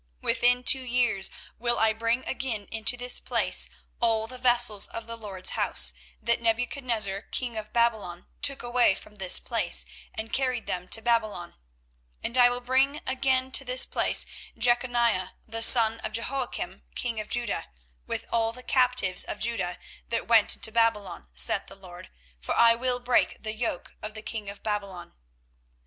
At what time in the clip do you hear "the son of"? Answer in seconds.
15.47-16.13